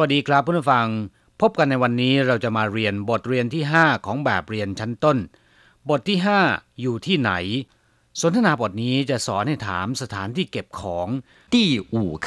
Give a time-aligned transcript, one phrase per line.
[0.00, 0.86] วัสดีครับผู้ฟัง
[1.40, 5.18] พบกันในวันนี้เราจะมาเรียนบทเรียนที่ 5 ของแบบเรียนชั้นต้น
[5.88, 7.32] บทที่ 5 อยู่ที่ไหน
[8.20, 11.08] สนทนาบทนี้จะสอนให้ถามสถานที่เก็บของ
[11.52, 11.54] 第
[11.94, 11.96] 五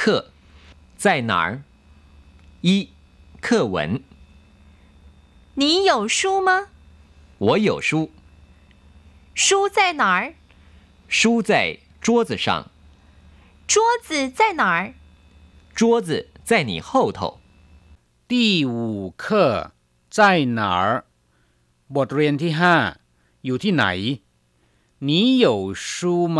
[1.02, 1.48] 在哪儿？
[2.66, 2.68] 一
[3.40, 3.76] 课文，
[5.60, 6.50] 你有书吗？
[7.38, 8.10] 我有书，
[9.34, 10.34] 书在哪儿？
[11.08, 11.52] 书在
[12.00, 12.48] 桌子上，
[13.66, 14.94] 桌子在哪儿？
[15.74, 17.39] 桌子在你后头。
[18.30, 18.32] 第
[18.74, 18.76] 五
[19.22, 19.24] 课
[20.16, 20.18] 在
[20.58, 21.04] 哪儿
[21.96, 22.52] บทเรียนที่
[22.98, 23.84] 5 อยู่ที่ไหน
[25.06, 25.10] 你
[25.44, 25.46] 有
[25.86, 25.88] 书
[26.36, 26.38] 吗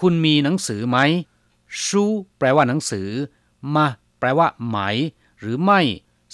[0.00, 0.98] คุณมีหนังสือไหม
[1.82, 2.04] ชู
[2.38, 3.08] แปลว่าหนังสือ
[3.74, 3.86] มา
[4.18, 4.76] แปลว่า ไหม
[5.40, 5.80] หรือไม่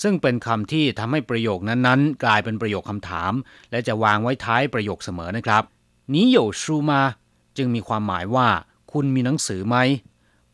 [0.03, 3.33] ซึ่งเป็นคำที่ทำให้ประโยคนั้นๆ กลายเป็นประโยคคำถาม
[3.71, 5.63] และจะวางไว้ท้ายประโยคเสมอนะครับ
[6.13, 6.91] 你有书吗
[7.57, 8.49] จึงมีความหมายว่า
[8.93, 9.77] คุณมีหนังสือไหม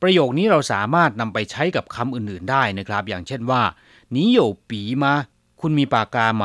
[0.02, 3.62] ประโยคนี้เราสามารถนำไปใช้กับคำอื่นๆได้นะครับ อย่างเช่นว่า
[4.14, 4.70] 你有笔
[5.02, 5.04] 吗
[5.60, 6.44] คุณมีปากกาไหม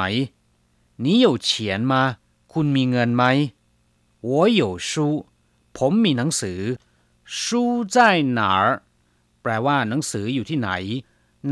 [1.03, 1.49] 你有钱
[1.91, 1.93] 吗
[2.53, 3.23] คุณมีเงินไหม
[4.27, 4.91] 我有书
[5.77, 6.59] ผมมีหนังสือ
[7.39, 7.43] 书
[7.95, 7.97] 在
[8.37, 8.65] 哪儿
[9.41, 10.69] แปลว่าหนังสืออยู่ที่ไหน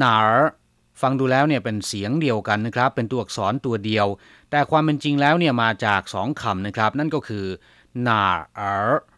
[0.01, 0.27] 哪儿
[1.01, 4.07] ฟังดูแล้วเนี่ยเป็นเสียงเดียวกันนะครับ เป็นตัวอักษรตัวเดียว
[4.49, 7.45] แต่ความเป็นจริงแล้วเนี่ยมาจากสองคำนะครับ นั่นก็คือ
[8.07, 8.09] 哪
[8.59, 9.10] 儿เ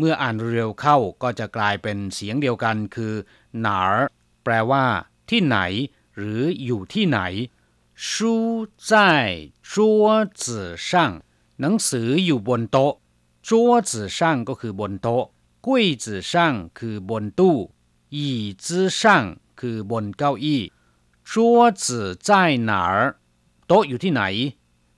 [0.00, 3.14] มื่ออ่านเร็วเข้าก็จะกลายเป็นเสียงเดียวกันคือ
[3.64, 3.94] 哪儿
[4.44, 4.84] แปลว่า
[5.30, 5.58] ที่ไหน
[6.16, 7.20] หรืออยู่ที่ไหน
[8.06, 8.08] 书
[8.88, 8.90] 在
[9.72, 9.72] 桌
[10.42, 10.42] 子
[10.88, 10.90] 上
[11.60, 12.92] หนังสืออยู่บนโต๊ะ
[13.48, 13.50] 桌
[13.90, 15.24] 子上ก็คือบนโต๊ะ
[15.66, 15.68] 柜
[16.04, 16.32] 子上
[16.78, 17.56] คือบนตู้
[18.16, 18.18] 椅
[18.64, 18.66] 子
[19.00, 19.02] 上
[19.60, 20.62] คือบนเก้าอี้
[21.30, 21.32] 桌
[21.82, 21.84] 子
[22.26, 22.28] 在
[22.68, 22.96] 哪儿
[23.66, 24.22] โต๊ะอยู่ที่ไหน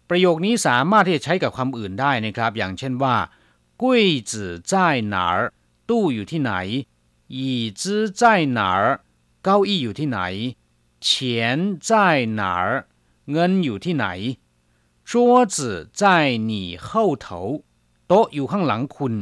[0.09, 3.17] ประโยคนี้สามารถที่จะใช้กับคำอื่นได้นะครับ อย่างเช่นว่า
[3.83, 3.84] 柜
[4.31, 4.33] 子
[4.70, 4.73] 在
[5.14, 5.36] 哪儿
[5.89, 6.53] ตู้อยู่ที่ไหน
[7.36, 7.39] 椅
[7.80, 7.83] 子
[8.20, 8.23] 在
[8.58, 8.80] 哪儿
[9.45, 10.20] เก้าอี้อยู่ที่ไหน
[11.07, 11.08] 钱
[11.89, 11.91] 在
[12.41, 12.68] 哪儿
[13.30, 14.07] เงินอยู่ที่ไหน
[15.11, 15.13] 桌
[15.55, 15.57] 子
[16.01, 16.02] 在
[16.51, 16.52] 你
[16.86, 16.89] 后
[17.24, 17.27] 头
[18.08, 19.14] โต๊ะอยู่ข้างหลังคุณ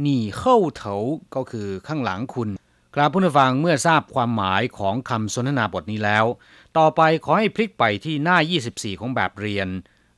[0.00, 0.94] หนีเข้าเถา
[1.34, 2.48] ก็คือข้างหลังคุณ
[2.94, 6.24] ครับผู้ฟังเมื่อทราบความหมายของคำสนทนาบทนี้แล้ว
[6.78, 9.68] ต่อไปขอให้พลิกไปที่หน้า 24 ของแบบเรียน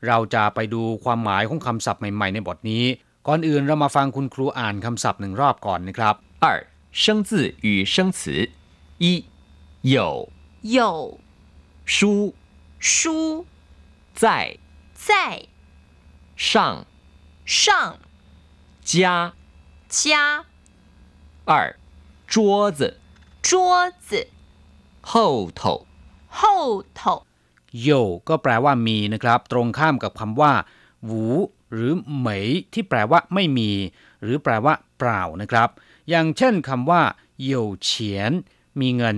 [0.06, 2.84] เราจะไปดูความหมายของคำศัพท์ใหม่ๆ ในบทนี้
[3.28, 6.14] ก่อนอื่นเรามาฟังคุณครูอ่านคำศัพท์หนึ่งรอบก่อนนะครับ
[6.44, 6.46] 二
[7.02, 7.30] 生字
[7.66, 8.50] 与生词，
[8.98, 9.24] 一
[9.94, 10.30] 有
[10.62, 11.18] 有
[11.84, 12.34] 书
[12.78, 13.44] 书
[14.14, 14.58] 在
[14.94, 15.06] 在
[16.36, 16.86] 上
[17.44, 17.98] 上
[18.82, 19.32] 家，
[19.88, 20.44] 家
[21.44, 21.76] 二
[22.28, 23.00] 桌子
[23.42, 24.28] 桌子
[25.02, 25.86] 后头
[26.28, 27.26] 后头
[27.72, 30.52] โยก็แปลว่ามีนะครับ ตรงข้ามกับคำว่า
[31.04, 31.24] หวู
[31.73, 33.71] หรือเหมยที่แปลว่าไม่มี
[34.23, 35.69] หรือแปลว่า เปล่านะครับ
[36.09, 37.01] อย่างเช่นคำว่า
[37.43, 38.31] เย่เฉียน
[38.81, 39.17] มีเงิน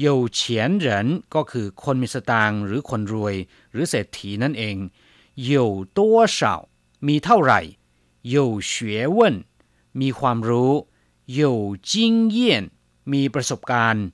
[0.00, 3.34] เย่เฉียนเหรินก็คือคนมีสตางค์หรือคนรวย
[3.72, 4.76] หรือเศรษฐีนั่นเอง
[5.42, 5.66] เย่
[5.98, 6.54] ตัวเฉา
[7.06, 7.60] มีเท่าไหร่
[8.28, 8.74] เย่เฉ
[9.16, 9.34] วน
[10.00, 10.72] มีความรู้
[11.32, 11.54] เย่
[11.90, 12.64] จิงเยียน
[13.12, 14.04] มีประสบการณ์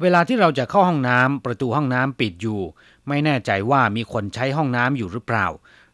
[0.00, 2.60] เวลาที่เราจะเข้าห้องน้ำประตูห้องน้ำปิดอยู่
[3.08, 5.46] ไม่แน่ใจว่ามีคนใช้ห้องน้ำอยู่หรือเปล่า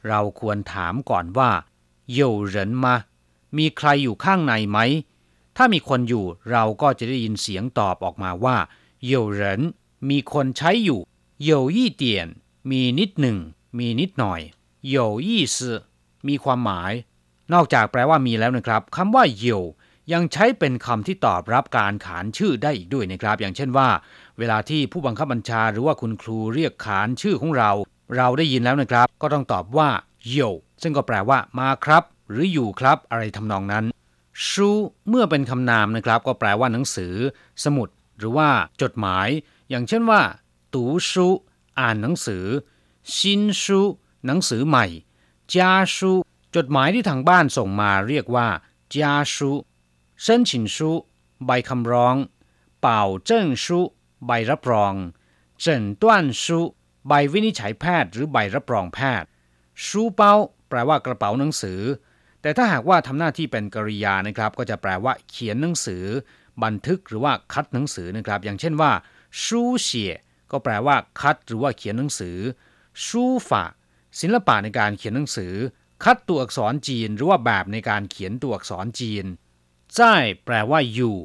[0.09, 1.51] เราควรถามก่อนว่า
[2.13, 2.95] เย่เหรินมา
[3.59, 4.79] มีใครอยู่ข้างในไหม
[5.57, 8.57] ถ้ามีคนอยู่เราก็จะได้ยินเสียงตอบออกมาว่า
[9.07, 9.63] เย่เหริน
[10.11, 11.01] มีคนใช้อยู่
[11.43, 12.29] เย่ยี่เตียน
[12.71, 13.39] มีนิดหนึ่ง
[13.79, 14.41] มีนิดหน่อย
[14.89, 15.79] เย่ยี่สือ
[16.29, 16.93] มีความหมาย
[17.53, 19.61] นอกจากแปลว่ามีแล้วนะครับคำว่าเย่
[20.13, 23.89] ยังใช้เป็นคำที่ตอบรับการขานชื่อได้อีกด้วยนะครับ อย่างเช่นว่า
[24.39, 27.71] เวลาที่ผู้บังคับบัญชาหรือว่าคุณครูเรียกขานชื่อของเรา
[28.17, 29.89] เราได้ยินแล้วนะครับ ก็ต้องตอบว่า
[30.31, 30.39] โย
[30.83, 33.85] ซึ่งก็แปลว่ามาครับ หรืออยู่ครับ อะไรทำนองนั้น
[34.47, 34.69] ชู
[35.09, 37.15] เมื่อเป็นคำนามนะครับ ก็แปลว่าหนังสือ
[37.65, 37.89] สมุด
[38.19, 38.49] หรือว่า
[38.83, 39.29] จดหมาย
[39.71, 40.23] อย่างเช่นว่า
[40.75, 41.27] ตูชู
[41.79, 42.45] อ่านหนังสือ
[43.15, 43.81] ชินชู
[44.27, 44.87] หนังสือใหม่
[45.55, 46.13] จาชู
[46.57, 48.49] จดหมายที่ทางบ้านส่งมาเรียกว่า
[48.95, 49.51] จาชู
[50.23, 50.91] เส้นชินชู
[51.47, 52.17] ใบคำร้อง
[52.81, 53.79] เป่าเจิ้งชู
[54.27, 54.95] ใบรับรอง
[55.61, 56.59] เจินต้วนชู
[57.09, 59.29] ใบวินิจฉัยแพทย์หรือใบรับรองแพทย์
[59.85, 60.35] ชูเป้า
[60.69, 61.81] แปลว่ากระเป๋าหนังสือ
[62.43, 66.05] แต่ถ้าหากว่าทำหน้าที่เป็นกริยานะครับ ก็จะแปลว่า เขียนหนังสือ
[66.63, 68.93] บันทึกหรือว่าคัดหนังสือนะครับ อย่างเช่นว่า
[69.43, 70.13] ชูเฉีย
[70.51, 72.39] ก็แปลว่า คัดหรือว่าเขียนหนังสือ
[73.05, 73.65] ชูฝา
[74.21, 75.55] ศิลปะในการเขียนหนังสือ
[76.05, 79.25] คัดตัวอักษรจีน หรือว่าแบบในการเขียนตัวอักษรจีน
[79.99, 80.15] จ้า
[80.45, 81.17] แปลว่าอยู่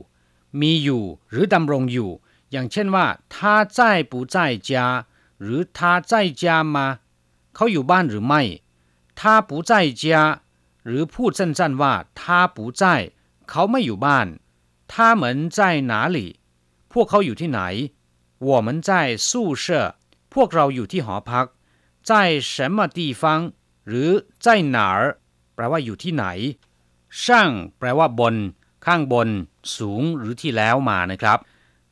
[0.61, 2.11] มีอยู่ หรือดำรงอยู่
[2.51, 3.05] อย่างเช่นว่า
[3.35, 4.87] ท่าใจ้ปู่ใายจา
[5.40, 5.78] หรือ他
[6.10, 6.12] 在
[6.42, 6.44] 家
[6.74, 6.76] 吗
[7.54, 8.42] เขาอยู่บ้านหรือไม่
[9.18, 9.72] 他不在
[10.02, 10.04] 家
[10.86, 12.22] หรือพูดสั้นๆว่า他
[12.54, 12.82] 不在
[13.50, 14.26] เขาไม่อยู่บ้าน
[14.92, 15.22] 他们
[15.56, 15.58] 在
[15.90, 16.18] 哪里
[16.92, 17.60] พวกเขาอยู่ที่ไหน
[18.48, 18.90] 我们在
[19.28, 19.30] 宿
[19.64, 19.66] 舍
[20.34, 21.46] พวกเราอยู่ที่หอพัก
[22.08, 22.10] 在
[22.52, 23.22] 什么地方
[23.88, 24.10] หรือ
[24.44, 25.00] 在哪儿
[25.54, 26.24] แปลว่าอยู่ที่ไหน
[27.22, 28.34] ช่างแปลว่าบน
[28.84, 29.28] ข้างบน
[29.76, 31.38] สูงหรือที่แล้วมานะครับ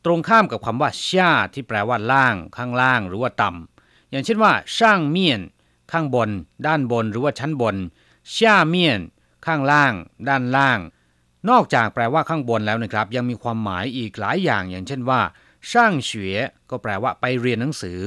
[0.09, 5.42] ตรงข้ามกับคำว่าชาที่แปลว่าล่าง ข้างล่าง หรือว่าต่ำอย่างเช่นว่าช่างเมียน
[5.92, 6.30] ข้างบน
[6.68, 7.75] ด้านบน หรือว่าชั้นบน
[8.36, 9.00] ชาเมียน
[9.45, 9.94] ข้างล่าง
[10.30, 10.80] ด้านล่าง
[11.50, 15.21] นอกจากแปลว่าข้างบนแล้วนะครับ ยังมีความหมายอีกหลายอย่าง อย่างเช่นว่า
[15.71, 16.39] ช่างเฉวย
[16.69, 18.00] ก็แปลว่าไปเรียนหนังสือ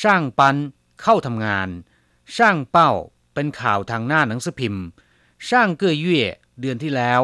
[0.00, 0.56] ช่างปัน
[1.02, 1.68] เข้าทำงาน
[2.36, 2.90] ช่างเป้า
[3.34, 4.84] เป็นข่าวทางหน้าหนังสือพิมพ์
[5.48, 6.22] ช่างเกื้อเย่
[6.60, 7.20] เดือนที่แล้ว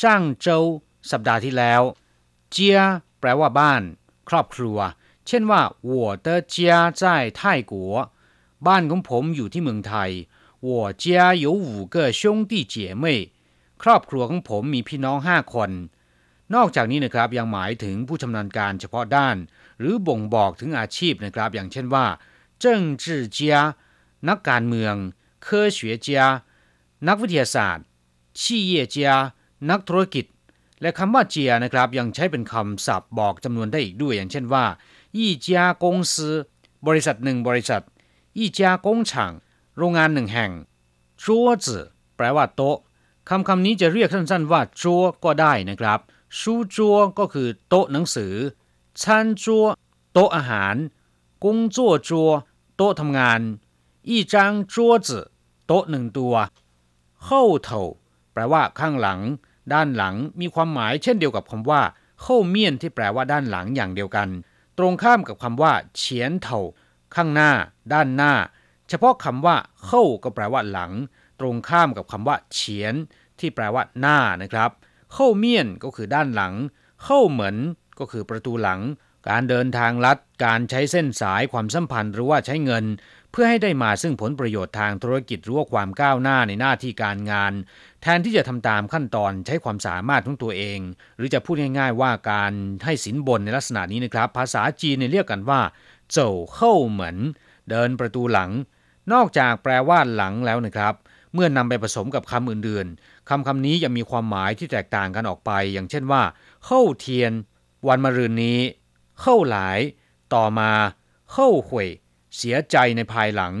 [0.00, 0.58] ช่างเจ้า
[1.10, 1.82] สัปดาห์ที่แล้ว
[2.52, 2.80] เจีย
[3.19, 3.81] แปลว่าบ้าน
[4.29, 4.77] ครอบครัว
[5.27, 5.93] เช่นว่า我
[6.25, 6.55] 的家
[7.01, 7.03] 在
[7.39, 7.41] 泰
[7.71, 7.73] 国
[8.67, 10.09] บ้านของผมอยู่ที่เมืองไทย
[10.67, 10.69] 我
[11.03, 11.05] 家
[11.45, 13.05] 有五个兄弟姐妹
[13.83, 15.71] ครอบครัวของผมมีพี่น้องห้าคน
[16.55, 19.35] นอกจากนี้นะครับยังหมายถึงผู้ชำนาญการเฉพาะด้าน
[19.79, 22.05] หรือบ่งบอกถึงอาชีพนะครับ อย่างเช่นว่า
[22.59, 23.57] เจิ้งจื่อเจีย
[24.27, 24.95] นักการเมือง
[25.45, 25.47] 科
[25.77, 26.07] 学家
[27.07, 27.85] นักวิทยาศาสตร์
[28.39, 28.41] 企
[28.71, 28.97] 业家
[29.69, 30.25] นักธุรกิจ
[30.82, 34.64] และคำว่าเจียนะครับยังใช้เป็นคำศัพท์บอกจำนวนได้อีกด้วย อย่างเช่นว่า
[35.18, 36.34] ยี่เจียกงซือ
[36.86, 37.82] บริษัทหนึ่งบริษัท
[38.38, 39.32] ยี่เจียกงฉาง
[39.76, 40.52] โรงงานหนึ่งแห่ง
[41.22, 41.84] จัวจือ
[42.16, 42.78] แปลว่าโต๊ะ
[43.28, 46.00] คำคำนี้จะเรียกสั้นๆว่าจัวก็ได้นะครับ
[46.38, 48.34] ชูจัวก็คือโต๊ะหนังสือ
[49.02, 49.64] ชันจัว
[50.12, 50.74] โต๊ะอาหาร
[51.44, 52.30] กงจัวจัว
[52.76, 53.40] โต๊ะทำงาน
[54.08, 55.24] อีจางจัวจือ
[55.66, 56.34] โต๊ะหนึ่งตัว
[57.24, 57.80] เข้าเถา
[58.32, 59.20] แปลว่าข้างหลัง
[59.74, 61.82] ด้านหลังมีความหมายเช่นเดียวกับคำว่า
[62.22, 64.28] เข้าเมียนที่แปลว่าด้านหลังอย่างเดียวกัน
[64.78, 66.58] ตรงข้ามกับคำว่าเฉียนเถา
[67.14, 67.50] ข้างหน้า
[67.92, 68.32] ด้านหน้า
[68.88, 69.56] เฉพาะคำว่า
[69.86, 70.92] เข้าก็แปลว่าหลัง
[71.40, 72.94] ตรงข้ามกับคำว่าเฉียน
[73.38, 74.70] ที่แปลว่าหน้านะครับ
[75.12, 76.54] เข้าเมียนก็คือด้านหลัง
[77.04, 77.56] เข้าเหมือน
[77.98, 78.80] ก็คือประตูหลัง
[79.28, 82.84] การเดินทางลัด การใช้เส้นสายความสัมพันธ์หรือว่าใช้เงิน
[83.32, 87.52] เพื่อให้ได้มาซึ่งผลประโยชน์ทางธุรกิจหรือว่าความก้าวหน้าในหน้าที่การงาน
[88.02, 90.80] แทนที่จะทำตามขั้นตอนใช้ความสามารถของตัวเอง
[91.16, 92.52] หรือจะพูดง่ายๆว่าการ
[92.84, 95.60] ให้สินบนในลักษณะนี้นะครับ ภาษาจีนเรียกกันว่า
[96.12, 97.16] เจ้าเข้าเหมือน
[97.70, 98.50] เดินประตูหลัง
[99.12, 100.94] นอกจากแปลว่าหลังแล้วนะครับ
[101.34, 106.22] เมื่อนำไปผสมกับคำอื่นๆคำคำนี้ยังมีความหมายที่แตกต่างกันออกไป อย่างเช่นว่า
[106.66, 107.32] เข้าเทียน
[107.88, 108.58] วันมะรืนนี้
[109.20, 109.78] เข้าหลาย
[110.34, 110.70] ต่อมา
[111.32, 111.88] เข้าหวย
[112.37, 113.53] เสียใจในภายหลัง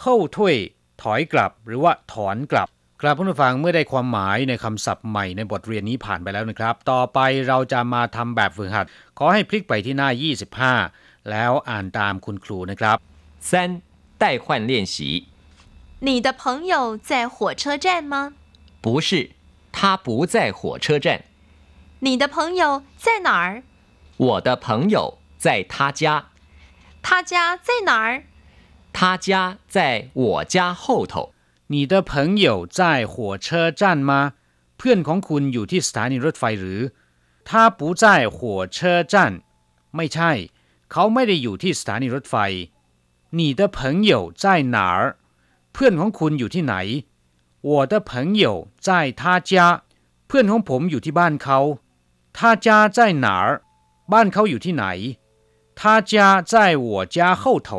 [0.00, 0.56] เข้าถ้วย
[1.02, 2.68] ถอยกลับหรือว่าถอนกลับ
[3.00, 8.86] ครับผู้ฟังเมื่อได้ความหมายในคำศัพท์ใหม่ในบทเรียนนี้ผ่านไปแล้วนะครับ ต่อไปเราจะมาทำแบบฝึกหัด
[9.18, 10.08] ขอให้พลิกไปที่หน้า
[10.70, 12.96] 25 แล้วอ่านตามคุณครูนะครับ
[13.48, 13.50] 三
[14.22, 14.96] 代换练习
[16.06, 16.42] 你的朋
[16.72, 16.74] 友
[17.08, 18.14] 在火车站吗？
[18.84, 19.10] 不是，
[19.76, 21.22] 他不在火车站。
[22.00, 23.62] 你的朋友在哪儿？
[24.16, 26.02] 我的朋友在他家，
[27.02, 28.22] 他家在哪儿？
[28.92, 31.32] 他家在我家后头。
[31.72, 34.34] 你的朋友在火车站吗
[34.76, 36.80] เพื่อนของคุณอยู่ที่สถานีรถไฟหรือ
[37.48, 38.04] 他不在
[38.36, 38.38] 火
[38.76, 38.78] 车
[39.12, 39.14] 站
[39.96, 40.30] ไม่ใช่
[40.90, 42.34] เขาไม่ได้อยู่ที่สถานีรถไฟ
[43.38, 43.78] 你的朋
[44.10, 45.00] 友在哪儿
[45.72, 46.74] เพื่อนของคุณอยู่ที่ไหน
[47.68, 48.10] 我的朋
[48.42, 48.44] 友
[48.86, 48.88] 在
[49.20, 49.52] 他家
[50.26, 51.58] เพื่อนของผมอยู่ที่บ้านเขา
[52.36, 53.46] 他家在哪儿
[54.12, 54.84] บ้านเขาอยู่ที่ไหน
[55.79, 57.71] ท่าจ้าใจหัวจ้าเข้าถ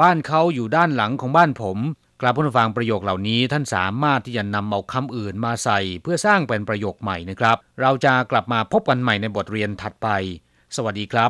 [0.00, 1.78] บ้านเขาอยู่ด้านหลังของบ้านผม
[2.20, 10.08] กลับผู้ฟังประโยคเหล่านี้ท่านสามารถที่จะนำเอาคำอื่นมาใส่ เพื่อสร้างเป็นประโยคใหม่นะครับ เราจะกลับมาพบกันใหม่ในบทเรียนถัดไป
[10.76, 11.24] สวัสดีครับ